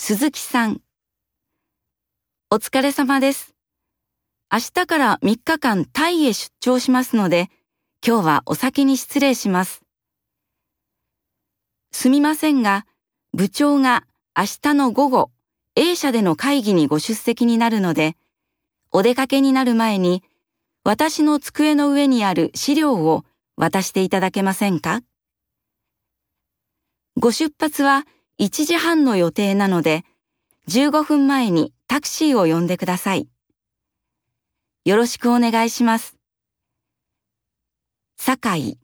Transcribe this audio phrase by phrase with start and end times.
[0.00, 0.80] 鈴木さん。
[2.52, 3.56] お疲れ様です。
[4.50, 7.50] 明日から3日間タイへ出張しますので、
[8.06, 9.82] 今日はお先に失礼します。
[11.90, 12.86] すみませんが、
[13.32, 14.04] 部長が
[14.38, 15.30] 明日の午後、
[15.74, 18.16] A 社での会議にご出席になるので、
[18.92, 20.22] お出かけになる前に、
[20.84, 23.24] 私の机の上にある資料を
[23.56, 25.00] 渡していただけませんか？
[27.16, 28.06] ご出発は
[28.40, 30.04] 1時半の予定なので、
[30.68, 33.28] 15分前にタクシーを呼んでください。
[34.84, 36.16] よろしくお願いします。
[38.16, 38.78] 酒井